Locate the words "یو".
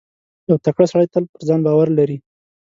0.49-0.57